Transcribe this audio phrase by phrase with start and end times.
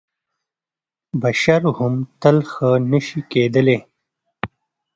[1.21, 3.77] بشر هم تل ښه نه شي کېدلی.